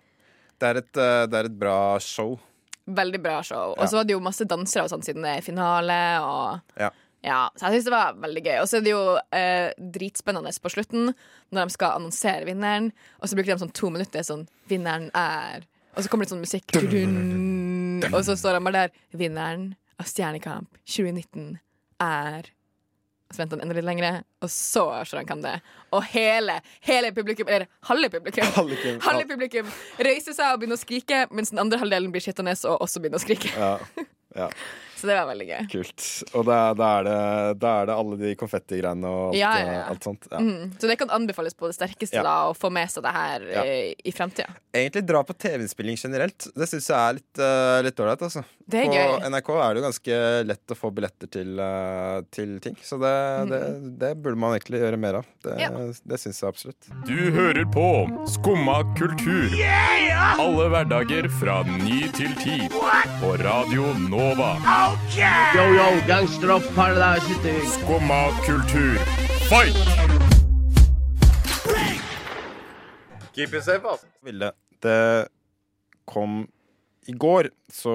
[0.62, 2.40] Det er et, eh, det er et bra show.
[2.88, 3.76] Veldig bra show.
[3.78, 5.98] Og så var det jo masse dansere og sånn siden det er finale.
[6.26, 6.82] Og
[7.22, 7.50] Ja.
[7.56, 8.56] så jeg syns det var veldig gøy.
[8.62, 9.02] Og så er det jo
[9.38, 11.12] eh, dritspennende på slutten,
[11.52, 12.92] når de skal annonsere vinneren.
[13.22, 16.40] Og så bruker de sånn to minutter sånn 'Vinneren er' Og så kommer det sånn
[16.40, 16.72] musikk,
[18.16, 21.60] og så står han bare der 'Vinneren av Stjernekamp 2019
[22.00, 22.50] er'
[23.32, 25.62] Og så venter han enda litt lengre, og så skjønner han hvem det er.
[25.96, 29.70] Og hele, hele publikum, eller halve publikum, Halve- halve publikum
[30.04, 33.22] reiser seg og begynner å skrike, mens den andre halvdelen blir sittende og også begynner
[33.22, 33.54] å skrike.
[33.56, 33.78] Ja.
[34.42, 34.50] ja.
[35.02, 35.68] Så det var veldig gøy.
[35.72, 36.08] Kult.
[36.38, 37.16] Og da, da, er det,
[37.64, 39.84] da er det alle de konfettigreiene og alt, Ja, ja, ja.
[39.90, 40.28] alt sånt.
[40.32, 40.40] Ja.
[40.46, 40.72] Mm.
[40.78, 42.24] Så det kan anbefales på det sterkeste Ja.
[42.28, 43.64] da, å få med seg det her Ja.
[43.66, 44.48] eh, i framtida.
[44.72, 46.48] Egentlig dra på TV-innspilling generelt.
[46.56, 48.22] Det syns jeg er litt uh, litt ålreit.
[48.22, 48.44] Altså.
[48.72, 49.26] Det er på gøy.
[49.34, 53.16] NRK er det jo ganske lett å få billetter til, uh, til ting, så det,
[53.52, 53.62] det,
[54.00, 55.26] det burde man egentlig gjøre mer av.
[55.44, 55.70] Det, Ja.
[56.06, 56.88] det syns jeg absolutt.
[57.10, 57.88] Du hører på
[58.32, 59.50] Skumma kultur.
[59.58, 60.38] Yeah!
[60.40, 62.60] Alle hverdager fra ny til ti.
[63.20, 64.56] På Radio Nova.
[64.92, 67.24] Yo, yo, gangsteropp, paradise,
[67.64, 68.98] Skumma kultur,
[69.48, 69.76] fight!
[73.34, 74.08] Keep it safe, altså.
[74.22, 74.52] Ville,
[74.84, 75.28] det
[76.06, 76.48] kom
[77.08, 77.94] I går så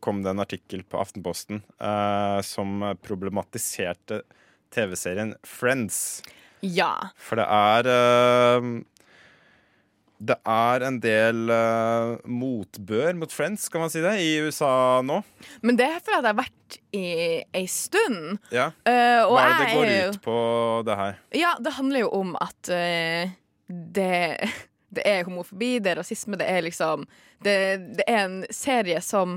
[0.00, 4.22] kom det en artikkel på Aftenposten eh, som problematiserte
[4.72, 6.22] TV-serien Friends.
[6.64, 7.10] Ja.
[7.20, 8.70] For det er eh,
[10.18, 15.18] Det er en del uh, motbør mot Friends, kan man si det, i USA nå.
[15.60, 17.02] Men det er fordi det har vært i
[17.60, 18.38] ei stund.
[18.54, 18.70] Ja.
[18.88, 20.38] Uh, og Hva er det det går jo- ut på,
[20.88, 21.18] det her?
[21.36, 23.34] Ja, det handler jo om at uh,
[23.68, 24.14] det,
[24.96, 27.04] det er homofobi, det er rasisme, det er liksom
[27.44, 27.58] Det,
[28.00, 29.36] det er en serie som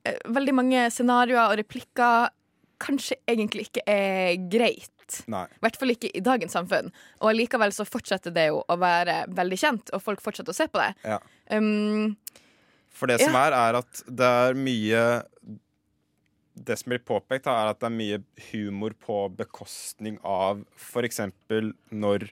[0.00, 2.30] Veldig mange scenarioer og replikker
[2.80, 4.88] kanskje egentlig ikke er greit.
[5.30, 5.46] Nei.
[5.46, 6.90] I hvert fall ikke i dagens samfunn.
[7.20, 10.68] Og allikevel så fortsetter det jo å være veldig kjent, og folk fortsetter å se
[10.70, 10.90] på det.
[11.04, 11.18] Ja.
[11.50, 12.16] Um,
[12.94, 15.02] For det som er, er at det er mye
[16.60, 18.18] Det som blir påpekt, er at det er mye
[18.50, 21.22] humor på bekostning av f.eks.
[21.94, 22.26] når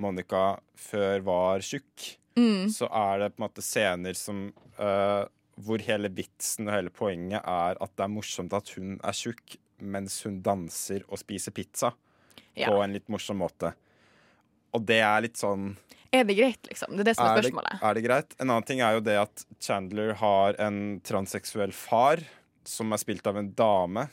[0.00, 2.16] Monica før var tjukk.
[2.38, 4.46] mm, Så er det på en måte scener som
[4.80, 5.26] uh,
[5.60, 9.56] hvor hele vitsen og hele poenget er at det er morsomt at hun er tjukk
[9.80, 11.92] mens hun danser og spiser pizza
[12.56, 12.70] Ja.
[12.72, 13.74] på en litt morsom måte.
[14.74, 15.74] Og det er litt sånn
[16.16, 16.94] er det greit, liksom?
[16.96, 18.36] Det er det som er er det, er det greit?
[18.40, 22.22] En annen ting er jo det at Chandler har en transseksuell far
[22.66, 24.06] som er spilt av en dame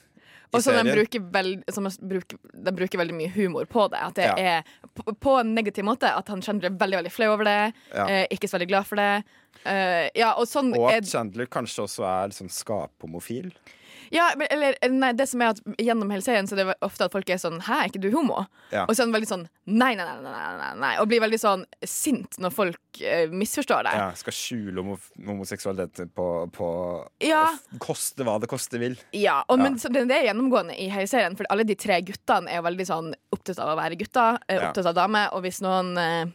[0.54, 4.02] Og så de bruker, veld, som bruker, de bruker veldig mye humor på det.
[4.06, 4.36] At det Ja.
[4.38, 6.06] er på, på en negativ måte.
[6.06, 7.74] At han Chandler er veldig veldig flau over det.
[7.94, 8.06] Ja.
[8.08, 9.24] Eh, ikke så veldig glad for det.
[9.66, 13.50] Eh, ja, og sånn Og at Chandler kanskje også er liksom skaphomofil.
[14.12, 17.06] Ja, men, eller nei, det som er at Gjennom hele serien Så det er ofte
[17.06, 18.84] at folk er sånn 'Hæ, er ikke du homo?' Ja.
[18.88, 20.94] Og så er han veldig sånn nei nei nei, nei, nei, nei.
[21.00, 23.96] Og blir veldig sånn sint når folk eh, misforstår deg.
[23.96, 26.68] Ja, skal skjule homo homoseksualitet på, på
[27.24, 27.46] Ja.
[27.80, 28.98] Koste hva det koste vil.
[29.16, 29.64] Ja, og, Ja.
[29.64, 32.62] Men så det, det er gjennomgående i hele serien, for alle de tre guttene er
[32.66, 36.26] veldig sånn opptatt av å være gutter, eh, opptatt av damer, og hvis noen eh,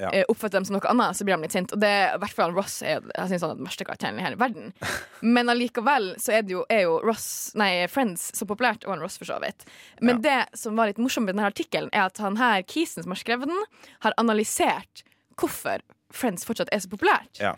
[0.00, 0.10] Ja.
[0.16, 1.76] eh, oppfatter dem som noe annet, så blir de litt sinte.
[1.76, 4.24] Og det, i hvert fall Ross er jeg synes han er den verste karakteren i
[4.24, 4.72] hele verden.
[5.36, 7.28] Men allikevel så er, det jo, er jo Ross,
[7.60, 9.66] nei, Friends så populært, og han Ross for så vidt.
[10.00, 13.14] Men det som var litt morsomt med denne artikkelen, er at han her Kisen som
[13.14, 13.66] har skrevet den,
[14.06, 15.04] har analysert
[15.40, 17.38] hvorfor Friends fortsatt er så populært.
[17.40, 17.54] Ja.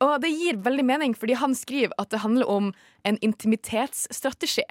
[0.00, 2.70] Og det gir veldig mening, fordi han skriver at det handler om
[3.04, 4.64] en intimitetsstrategi.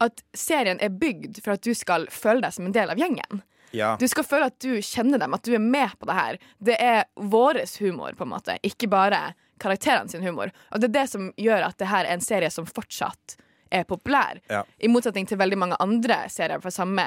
[0.00, 3.42] At serien er bygd for at du skal føle deg som en del av gjengen.
[3.76, 3.94] Ja.
[4.00, 6.40] Du skal føle at du kjenner dem, at du er med på det her.
[6.58, 9.32] Det er våres humor, på en måte, ikke bare
[9.62, 10.52] karakterene sin humor.
[10.72, 13.36] Og det er det som gjør at det her er en serie som fortsatt
[13.72, 14.40] er populær.
[14.52, 14.62] Ja.
[14.78, 17.04] I motsetning til veldig mange andre serier fra samme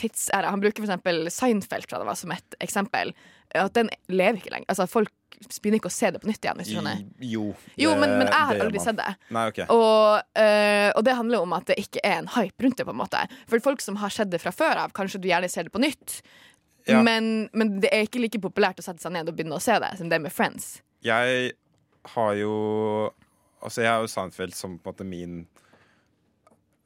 [0.00, 0.50] tidsæra.
[0.50, 3.12] Han bruker eksempel Seinfeld tror jeg det var, som et eksempel.
[3.56, 4.68] At den lever ikke lenger.
[4.68, 6.58] Altså, folk begynner ikke å se det på nytt igjen.
[6.60, 7.04] Hvis du skjønner.
[7.24, 7.44] Jo.
[7.80, 9.08] Jo, men, men jeg har aldri sett det.
[9.34, 9.68] Nei, okay.
[9.72, 12.88] Og, øh, og det handler om at det ikke er en hype rundt det.
[12.88, 15.50] på en måte For folk som har sett det fra før av, kanskje du gjerne
[15.52, 16.20] ser det på nytt.
[16.88, 17.02] Ja.
[17.04, 19.76] Men, men det er ikke like populært å sette seg ned og begynne å se
[19.82, 20.78] det som det er med Friends.
[21.04, 21.54] Jeg
[22.14, 22.52] har jo
[23.58, 25.38] Altså, jeg har jo Seinfeld som på en måte min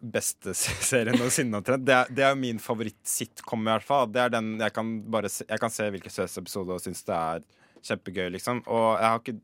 [0.02, 0.52] beste
[0.90, 1.56] serie noensinne.
[1.60, 1.84] omtrent.
[1.86, 4.06] Det, er- det er jo min favoritt-sitcom, i hvert fall.
[4.12, 6.10] Det er den jeg kan bare se, Jeg kan se hvilken
[6.42, 7.44] episode og synes det er
[7.82, 8.62] kjempegøy, liksom.
[8.66, 9.40] Og jeg har ikke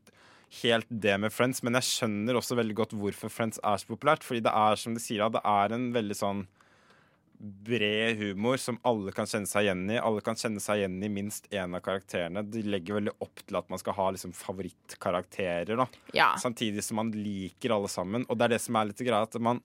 [0.63, 4.23] helt det med Friends, men jeg skjønner også veldig godt hvorfor Friends er så populært.
[4.25, 6.47] Fordi det er, som de sier, det er en veldig sånn
[7.39, 9.99] bred humor som alle kan kjenne seg igjen i.
[10.01, 12.41] Alle kan kjenne seg igjen i minst én av karakterene.
[12.43, 15.77] De legger veldig opp til at man skal ha liksom favorittkarakterer.
[15.79, 16.33] da Ja.
[16.41, 18.25] Samtidig som man liker alle sammen.
[18.27, 19.61] Og det er det som er litt greia, at man,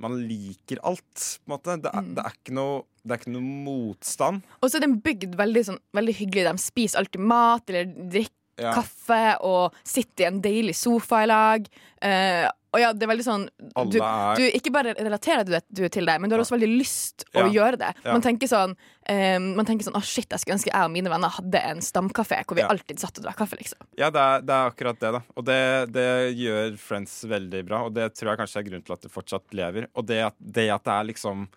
[0.00, 1.24] man liker alt.
[1.44, 2.14] på en måte Det er, Mm.
[2.16, 4.42] det er ikke noe det er ikke noe motstand.
[4.62, 6.44] Og så er den bygd veldig, sånn, veldig hyggelig.
[6.50, 8.74] De spiser alltid mat eller drikker Ja.
[8.76, 11.66] kaffe og sitter i en deilig sofa i lag.
[12.02, 13.44] Eh, og ja, det er veldig sånn
[13.90, 17.24] du, du Ikke bare relaterer du, du til det, men du har også veldig lyst
[17.34, 17.48] å Ja.
[17.50, 17.88] gjøre det.
[18.06, 21.10] Man tenker sånn um, Man tenker sånn Å, shit, jeg skulle ønske jeg og mine
[21.10, 22.68] venner hadde en stamkafé hvor vi Ja.
[22.70, 23.82] alltid satt og drakk kaffe, liksom.
[23.98, 25.22] Ja, det er, det er akkurat det, da.
[25.36, 25.58] Og det,
[25.96, 26.06] det
[26.38, 29.56] gjør Friends veldig bra, og det tror jeg kanskje er grunnen til at det fortsatt
[29.56, 29.88] lever.
[29.96, 31.48] Og det det, at det er liksom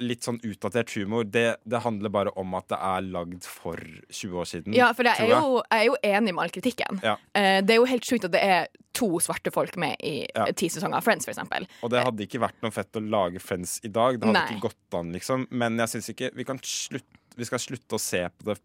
[0.00, 3.76] litt sånn utdatert humor, det, det handler bare om at det er lagd for
[4.08, 4.74] 20 år siden.
[4.76, 7.00] Ja, for jeg er, jo, jeg er jo enig med all kritikken.
[7.04, 7.16] Ja.
[7.36, 10.46] Eh, det er jo helt sjukt at det er to svarte folk med i Ja.
[10.56, 11.68] ti sesonger av Friends, for eksempel.
[11.84, 14.18] Og det hadde ikke vært noe fett å lage Friends i dag.
[14.18, 14.48] Det hadde Nei.
[14.56, 15.46] ikke gått an, liksom.
[15.50, 18.58] Men jeg syns ikke vi, kan slutte, vi skal slutte å se på det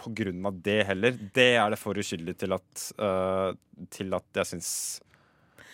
[0.00, 1.12] på grunn av det heller.
[1.34, 3.52] Det er det for uskyldig til at, uh,
[3.92, 4.72] til at jeg syns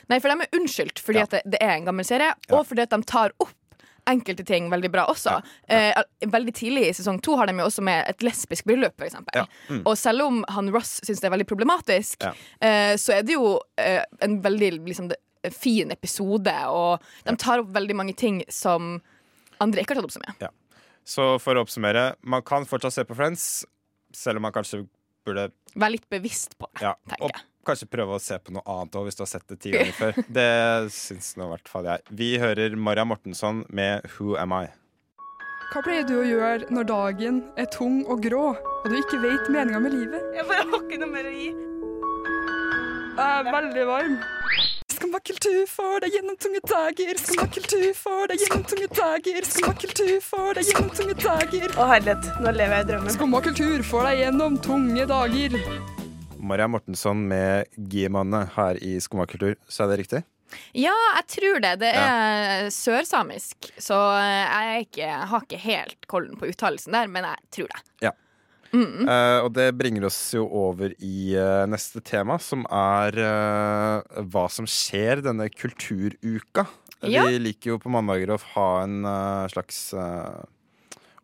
[0.06, 1.24] Nei, for de er unnskyldt fordi Ja.
[1.26, 2.54] at det, det er en gammel serie, Ja.
[2.58, 3.55] og fordi at de tar opp
[4.06, 5.36] enkelte ting veldig bra også.
[5.68, 9.42] Eh, veldig tidlig i sesong to har de jo også med et lesbisk bryllup, eksempel.
[9.42, 9.46] Ja.
[9.68, 9.82] Mm.
[9.86, 12.32] Og selv om han Ross syns det er veldig problematisk, Ja.
[12.60, 15.10] eh, så er det jo eh, en veldig liksom,
[15.52, 19.00] fin episode, og de tar opp veldig mange ting som
[19.60, 20.50] andre ikke har tatt opp så mye.
[21.06, 23.64] Så for å oppsummere, man kan fortsatt se på Friends,
[24.12, 24.86] selv om man kanskje
[25.26, 27.44] burde Være litt bevisst på det, ja, tenker jeg.
[27.66, 29.94] Kanskje prøve å se på noe annet òg, hvis du har sett det ti ganger
[29.98, 30.18] før.
[30.38, 30.48] Det
[30.94, 32.04] syns nå i hvert fall jeg.
[32.22, 34.66] Vi hører Maria Mortensson med Who Am I?
[35.72, 39.50] Hva pleier du å gjøre når dagen er tung og grå, og du ikke vet
[39.50, 40.30] meninga med livet?
[40.38, 41.48] Jeg bare har ikke noe mer å gi.
[43.16, 44.16] Jeg er veldig varm.
[44.96, 47.18] Skummakultur for deg gjennom tunge dager.
[47.20, 49.50] Skummakultur for deg gjennom tunge dager.
[49.50, 51.68] Skummakultur for deg gjennom tunge dager.
[51.76, 53.16] Å herlighet, nå lever jeg i drømmen.
[53.18, 55.60] Skummakultur for deg gjennom tunge dager.
[56.46, 59.56] Maria Mortensson med G-manne her i Skomakultur.
[59.68, 60.22] Så er det riktig?
[60.78, 61.72] Ja, jeg tror det.
[61.82, 67.50] Det er sørsamisk, så jeg, ikke, har ikke helt kollen på uttalelsen der, men jeg
[67.58, 67.82] tror det.
[68.06, 68.14] Ja.
[68.76, 74.46] Eh, og det bringer oss jo over i uh, neste tema, som er uh, hva
[74.52, 76.66] som skjer denne kulturuka.
[77.06, 77.26] Ja.
[77.28, 79.04] Vi liker jo på mandager å ha en
[79.52, 79.92] slags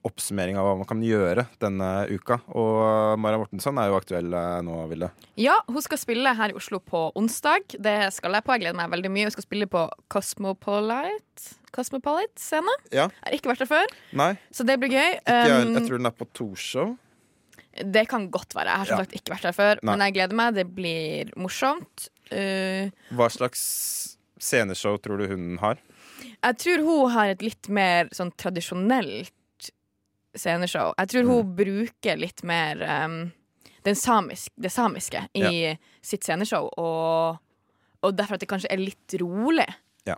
[0.04, 2.40] oppsummering av hva man kan gjøre denne uka.
[2.58, 5.10] Og eh, Mara Mortensson er jo aktuell eh, nå, Vilde.
[5.38, 7.76] Ja, hun skal spille her i Oslo på onsdag.
[7.78, 8.56] Det skal jeg på.
[8.56, 9.28] Jeg gleder meg veldig mye.
[9.28, 12.74] Hun skal spille på Cosmopolite Cosmopolite scene.
[12.92, 13.06] Ja.
[13.24, 15.14] Har ikke vært der før, Nei, så det blir gøy.
[15.22, 16.96] ikke jeg, Um, jeg tror den er på Torshov.
[17.80, 18.66] det kan godt være.
[18.68, 19.04] Jeg har som Ja.
[19.04, 19.96] sagt ikke vært der før, Nei.
[19.96, 20.54] men jeg gleder meg.
[20.54, 22.08] Det blir morsomt.
[22.30, 25.78] Uh, Hva slags sceneshow tror du hun har?
[26.44, 29.32] jeg tror hun har et litt mer sånn tradisjonelt
[30.34, 30.92] sceneshow.
[30.98, 31.30] Jeg tror Mm.
[31.34, 33.32] hun bruker litt mer um,
[33.84, 37.38] den samisk, det samiske i sitt sceneshow, og,
[38.02, 39.66] og derfor at det kanskje er litt rolig.
[40.06, 40.16] Ja.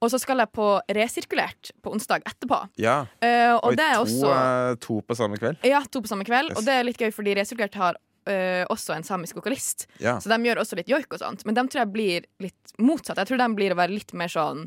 [0.00, 2.60] Og så skal jeg på resirkulert på onsdag etterpå.
[2.78, 3.00] Ja.
[3.22, 5.60] Uh, og Oi, det er to, også uh, to på samme kveld?
[5.66, 6.50] Ja, to på samme kveld.
[6.54, 6.58] Yes.
[6.58, 9.86] Og det er litt gøy, fordi resirkulert har uh, også en samisk vokalist.
[10.02, 10.16] Ja.
[10.22, 11.44] Så de gjør også litt joik og sånt.
[11.46, 13.18] Men de tror jeg blir litt motsatt.
[13.18, 14.64] Jeg tror de blir å være litt mer sånn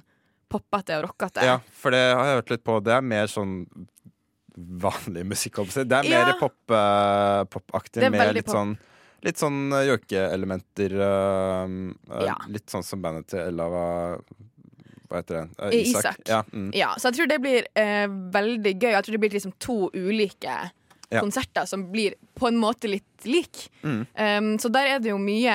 [0.51, 1.43] poppete og rockete.
[1.43, 2.77] Ja, for det har jeg hørt litt på.
[2.85, 3.55] Det er mer sånn
[4.57, 5.61] vanlig musikk.
[5.73, 8.55] Det er mer pop, eh, popaktig, er med litt pop.
[8.55, 8.77] sånn
[9.25, 10.93] Litt sånn eh, joikeelementer.
[11.01, 12.35] Uh, Ja.
[12.51, 14.19] Litt sånn som bandet til Ella var
[15.09, 15.45] Hva heter det?
[15.57, 15.99] Uh, Isak.
[16.03, 16.19] Isak.
[16.29, 16.71] Ja, mm.
[16.75, 18.91] Ja, så jeg tror det blir uh, veldig gøy.
[18.91, 20.57] Jeg tror det blir liksom to ulike
[21.13, 21.21] Ja.
[21.21, 23.69] konserter som blir på en måte litt lik.
[23.83, 23.99] Mm.
[24.17, 25.53] Um, så der er det jo mye,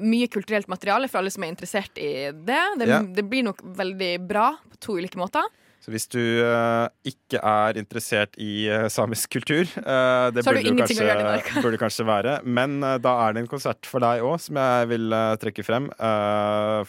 [0.00, 2.60] mye kulturelt materiale for alle som er interessert i det.
[2.78, 3.02] Det, Ja.
[3.02, 5.42] det blir nok veldig bra på to ulike måter.
[5.88, 10.82] Så hvis du eh, ikke er interessert i eh, samisk kultur eh, Det burde du
[10.82, 11.06] kanskje,
[11.64, 12.34] burde kanskje være.
[12.44, 15.86] Men da er det en konsert for deg òg, som jeg vil trekke frem.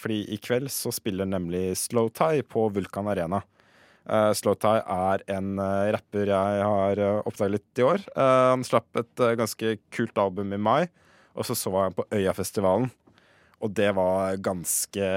[0.01, 3.39] Fordi i kveld så spiller nemlig Slowtie på Vulkan Arena.
[4.09, 8.03] Uh, Slowtie er en uh, rapper jeg har uh, oppdaget litt i år.
[8.17, 10.89] Uh, han slapp et ganske kult album i mai,
[11.37, 12.89] og så så jeg ham på Øyafestivalen.
[13.63, 15.11] Og det var ganske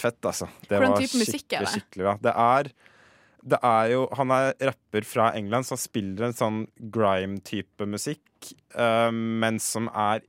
[0.00, 0.48] fett, altså.
[0.62, 1.72] Det Hvordan var type musikk er det?
[1.74, 2.20] skikkelig ja.
[2.22, 2.76] Det er
[3.46, 8.24] det er jo, Han er rapper fra England som spiller en sånn grime-type musikk,
[8.74, 10.24] uh, men som er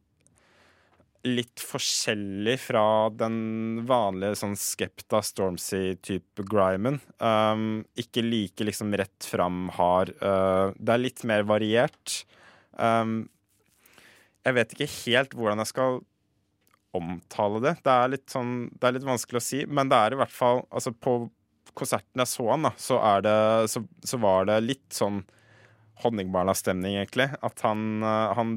[1.28, 7.02] litt forskjellig fra den vanlige sånn Skepta Stormzy-type grimen.
[7.20, 10.14] Um, ikke like liksom rett fram hard.
[10.22, 12.22] Uh, det er litt mer variert.
[12.78, 13.26] Um,
[14.46, 16.00] jeg vet ikke helt hvordan jeg skal
[16.96, 17.76] omtale det.
[17.84, 20.34] Det er litt sånn Det er litt vanskelig å si, men det er i hvert
[20.34, 21.20] fall Altså, på
[21.78, 23.36] konserten jeg så han, da, så det
[23.72, 25.22] Så, så var det litt sånn
[26.04, 27.30] Honningbarna-stemning, egentlig.
[27.42, 28.52] At han, uh, han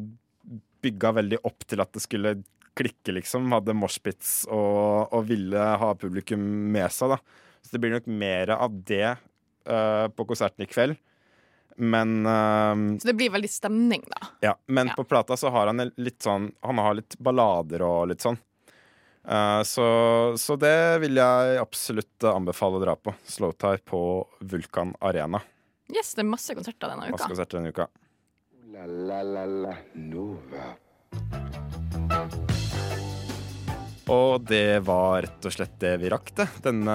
[0.85, 2.35] bygga veldig opp til at det skulle
[2.77, 3.49] klikke, liksom.
[3.55, 6.43] Hadde moshpits og, og ville ha publikum
[6.75, 7.21] med seg, da.
[7.65, 11.01] Så det blir nok mer av det uh, på konserten i kveld.
[11.81, 14.31] Men uh, Så det blir veldig stemning, da.
[14.45, 14.99] ja, men Ja.
[15.01, 18.37] på plata så har han litt sånn Han har litt ballader og litt sånn.
[19.29, 19.87] Eh, så,
[20.41, 23.15] så det vil jeg absolutt anbefale å dra på.
[23.29, 24.03] Slowtie på
[24.41, 25.43] Vulkan Arena.
[25.91, 27.33] Yes, det er masse konserter denne Masse uka.
[27.35, 27.89] konserter denne uka.
[28.71, 30.71] La la la la Nova.
[34.11, 36.49] Og det var rett og slett det vi rakk, det.
[36.65, 36.95] Denne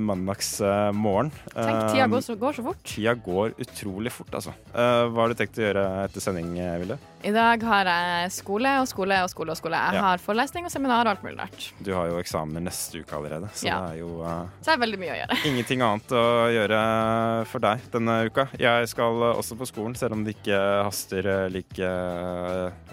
[0.00, 1.28] mandagsmorgen.
[1.52, 2.80] Tenk, tida går så, går så fort.
[2.88, 4.54] Tida går utrolig fort, altså.
[4.72, 6.96] Eh, hva har du tenkt å gjøre etter sending, Vilde?
[7.24, 9.76] I dag har jeg skole og skole og skole og skole.
[9.76, 10.00] Jeg Ja.
[10.08, 11.68] har forelesning og seminar og alt mulig rart.
[11.84, 13.80] Du har jo eksamener neste uke allerede, så Ja.
[13.80, 15.38] det er jo uh, Så det er veldig mye å gjøre.
[15.52, 18.48] Ingenting annet å gjøre for deg denne uka.
[18.58, 21.92] Jeg skal også på skolen, selv om det ikke haster like,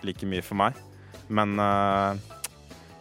[0.03, 0.73] like mye for meg.
[1.31, 2.15] Men eh,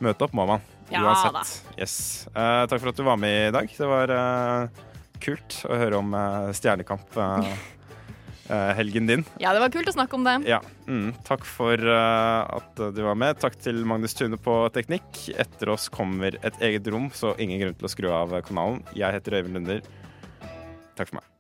[0.05, 0.63] møte opp må man.
[0.91, 1.61] Ja Uansett.
[1.79, 1.97] Yes.
[2.35, 3.69] Uh, takk for at du var med i dag.
[3.77, 4.87] Det var uh,
[5.23, 7.21] kult å høre om uh, Stjernekamp.
[8.51, 9.21] helgen din.
[9.39, 10.33] Ja, det var kult å snakke om det.
[10.51, 10.57] Ja,
[10.91, 13.39] mm, Takk for at du var med.
[13.39, 15.21] Takk til Magnus Tune på teknikk.
[15.39, 18.83] Etter oss kommer et eget rom, så ingen grunn til å skru av kanalen.
[18.99, 19.87] Jeg heter Øyvind Lunder.
[20.99, 21.31] Takk for meg.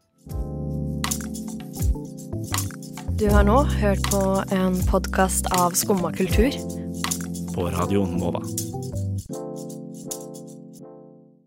[3.20, 4.23] Du har nå hørt på
[4.55, 6.55] en podkast av Skumma kultur.
[7.61, 8.42] På Radio Nova.